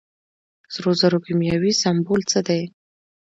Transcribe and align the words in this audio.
د 0.65 0.65
سرو 0.73 0.91
زرو 1.01 1.17
کیمیاوي 1.25 1.71
سمبول 1.81 2.21
څه 2.31 2.39
دی. 2.47 2.61